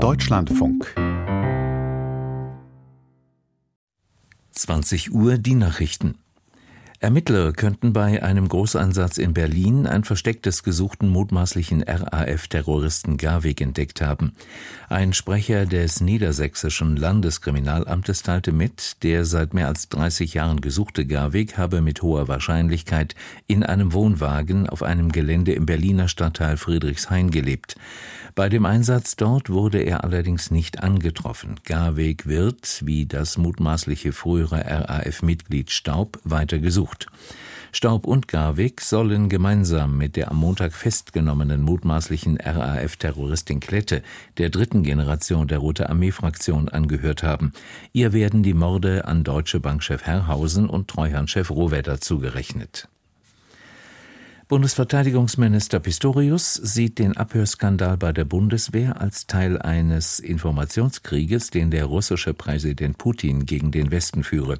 [0.00, 0.94] Deutschlandfunk
[4.52, 6.14] 20 Uhr die Nachrichten.
[7.02, 14.02] Ermittler könnten bei einem Großeinsatz in Berlin ein Versteck des gesuchten mutmaßlichen RAF-Terroristen Garwig entdeckt
[14.02, 14.32] haben.
[14.88, 21.56] Ein Sprecher des niedersächsischen Landeskriminalamtes teilte mit, der seit mehr als 30 Jahren gesuchte Garwig
[21.56, 23.14] habe mit hoher Wahrscheinlichkeit
[23.46, 27.76] in einem Wohnwagen auf einem Gelände im Berliner Stadtteil Friedrichshain gelebt.
[28.34, 31.56] Bei dem Einsatz dort wurde er allerdings nicht angetroffen.
[31.64, 37.06] Garweg wird, wie das mutmaßliche frühere RAF-Mitglied Staub, weiter gesucht.
[37.72, 44.02] Staub und Garwig sollen gemeinsam mit der am Montag festgenommenen mutmaßlichen RAF-Terroristin Klette,
[44.38, 47.52] der dritten Generation der Rote Armee-Fraktion, angehört haben.
[47.92, 52.88] Ihr werden die Morde an Deutsche Bankchef Herrhausen und Treuhandchef Rohwedder zugerechnet.
[54.50, 62.34] Bundesverteidigungsminister Pistorius sieht den Abhörskandal bei der Bundeswehr als Teil eines Informationskrieges, den der russische
[62.34, 64.58] Präsident Putin gegen den Westen führe.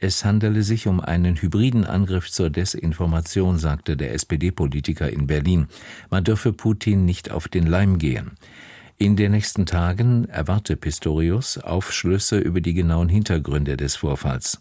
[0.00, 5.68] Es handele sich um einen hybriden Angriff zur Desinformation, sagte der SPD-Politiker in Berlin.
[6.10, 8.32] Man dürfe Putin nicht auf den Leim gehen.
[9.00, 14.60] In den nächsten Tagen erwarte Pistorius Aufschlüsse über die genauen Hintergründe des Vorfalls.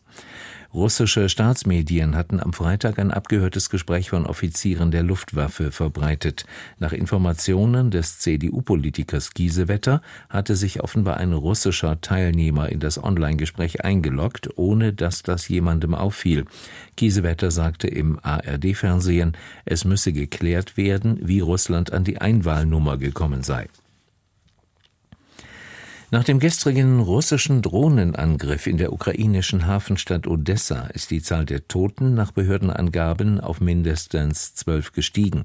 [0.75, 6.45] Russische Staatsmedien hatten am Freitag ein abgehörtes Gespräch von Offizieren der Luftwaffe verbreitet.
[6.77, 14.49] Nach Informationen des CDU-Politikers Giesewetter hatte sich offenbar ein russischer Teilnehmer in das Online-Gespräch eingeloggt,
[14.55, 16.45] ohne dass das jemandem auffiel.
[16.95, 23.67] Giesewetter sagte im ARD-Fernsehen, es müsse geklärt werden, wie Russland an die Einwahlnummer gekommen sei.
[26.09, 32.13] Nach dem gestrigen russischen Drohnenangriff in der ukrainischen Hafenstadt Odessa ist die Zahl der Toten
[32.13, 35.43] nach Behördenangaben auf mindestens zwölf gestiegen.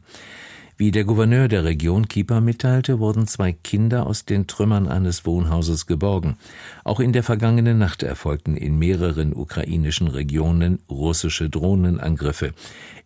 [0.83, 5.87] Wie der Gouverneur der Region Kipa mitteilte, wurden zwei Kinder aus den Trümmern eines Wohnhauses
[5.87, 6.39] geborgen.
[6.83, 12.53] Auch in der vergangenen Nacht erfolgten in mehreren ukrainischen Regionen russische Drohnenangriffe.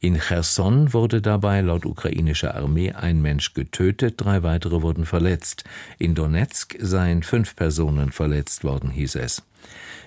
[0.01, 5.65] In Cherson wurde dabei laut ukrainischer Armee ein Mensch getötet, drei weitere wurden verletzt.
[5.99, 9.43] In Donetsk seien fünf Personen verletzt worden, hieß es.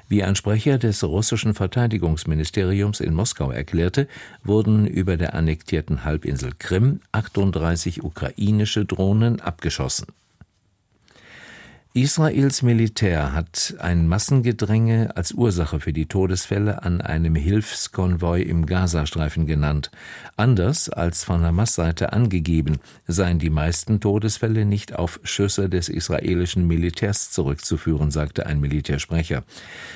[0.08, 4.08] Wie ein Sprecher des russischen Verteidigungsministeriums in Moskau erklärte,
[4.44, 10.08] wurden über der annektierten Halbinsel Krim 38 ukrainische Drohnen abgeschossen.
[11.96, 19.48] Israels Militär hat ein Massengedränge als Ursache für die Todesfälle an einem Hilfskonvoi im Gazastreifen
[19.48, 19.90] genannt.
[20.38, 22.78] Anders als von Hamas-Seite angegeben,
[23.08, 29.44] seien die meisten Todesfälle nicht auf Schüsse des israelischen Militärs zurückzuführen, sagte ein Militärsprecher.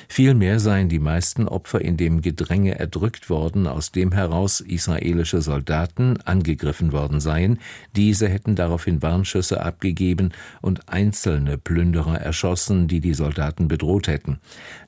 [0.08, 6.20] Vielmehr seien die meisten Opfer in dem Gedränge erdrückt worden, aus dem heraus israelische Soldaten
[6.24, 7.60] angegriffen worden seien.
[7.94, 14.38] Diese hätten daraufhin Warnschüsse abgegeben und einzelne Plünderungen Plünderer erschossen, die die Soldaten bedroht hätten.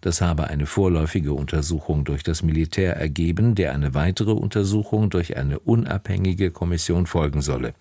[0.00, 5.58] Das habe eine vorläufige Untersuchung durch das Militär ergeben, der eine weitere Untersuchung durch eine
[5.58, 7.74] unabhängige Kommission folgen solle.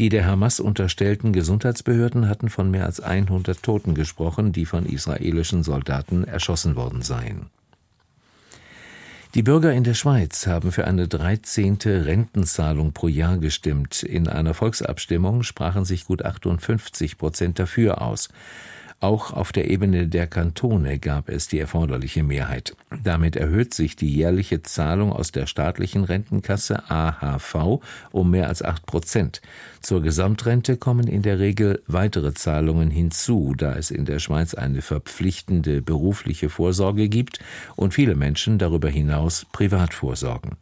[0.00, 5.62] Die der Hamas unterstellten Gesundheitsbehörden hatten von mehr als 100 Toten gesprochen, die von israelischen
[5.62, 7.46] Soldaten erschossen worden seien.
[9.34, 14.02] Die Bürger in der Schweiz haben für eine dreizehnte Rentenzahlung pro Jahr gestimmt.
[14.02, 18.28] In einer Volksabstimmung sprachen sich gut 58 Prozent dafür aus.
[19.02, 22.76] Auch auf der Ebene der Kantone gab es die erforderliche Mehrheit.
[23.02, 27.80] Damit erhöht sich die jährliche Zahlung aus der staatlichen Rentenkasse AHV
[28.12, 29.42] um mehr als acht Prozent.
[29.80, 34.82] Zur Gesamtrente kommen in der Regel weitere Zahlungen hinzu, da es in der Schweiz eine
[34.82, 37.40] verpflichtende berufliche Vorsorge gibt
[37.74, 40.52] und viele Menschen darüber hinaus privat vorsorgen.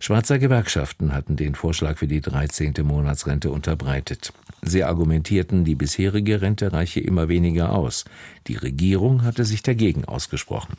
[0.00, 2.74] Schweizer Gewerkschaften hatten den Vorschlag für die 13.
[2.82, 4.32] Monatsrente unterbreitet.
[4.62, 8.04] Sie argumentierten, die bisherige Rente reiche immer weniger aus.
[8.46, 10.76] Die Regierung hatte sich dagegen ausgesprochen.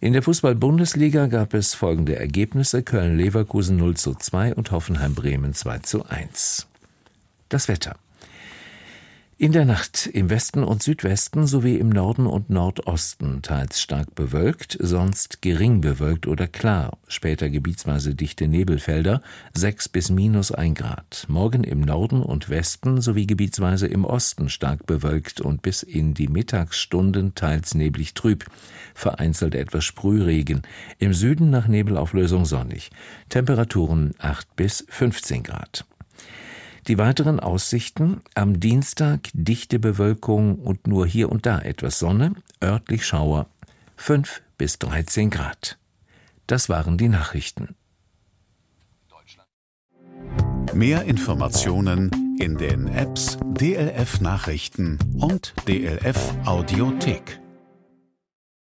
[0.00, 6.06] In der Fußball-Bundesliga gab es folgende Ergebnisse: Köln-Leverkusen 0 zu 2 und Hoffenheim-Bremen 2 zu
[6.06, 6.68] 1.
[7.48, 7.96] Das Wetter.
[9.40, 14.76] In der Nacht im Westen und Südwesten sowie im Norden und Nordosten teils stark bewölkt,
[14.80, 19.22] sonst gering bewölkt oder klar, später gebietsweise dichte Nebelfelder,
[19.54, 21.24] 6 bis minus 1 Grad.
[21.28, 26.26] Morgen im Norden und Westen sowie gebietsweise im Osten stark bewölkt und bis in die
[26.26, 28.44] Mittagsstunden teils neblig trüb,
[28.92, 30.62] vereinzelt etwas Sprühregen,
[30.98, 32.90] im Süden nach Nebelauflösung sonnig.
[33.28, 35.86] Temperaturen 8 bis 15 Grad.
[36.88, 42.32] Die weiteren Aussichten am Dienstag dichte Bewölkung und nur hier und da etwas Sonne,
[42.64, 43.46] örtlich Schauer
[43.96, 45.78] 5 bis 13 Grad.
[46.46, 47.76] Das waren die Nachrichten.
[50.72, 57.40] Mehr Informationen in den Apps DLF Nachrichten und DLF Audiothek.